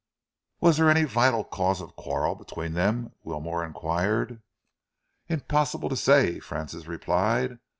"Was 0.61 0.77
there 0.77 0.89
any 0.89 1.03
vital 1.03 1.43
cause 1.43 1.79
of 1.79 1.95
quarrel 1.95 2.33
between 2.33 2.73
them?" 2.73 3.13
Wilmore 3.23 3.63
enquired. 3.63 4.41
"Impossible 5.27 5.89
to 5.89 5.95
say," 5.95 6.39
Francis 6.39 6.87
replied. 6.87 7.59